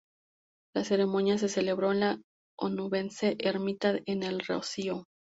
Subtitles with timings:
[0.75, 2.19] La ceremonia se celebró en la
[2.59, 5.03] onubense ermita de El Rocío.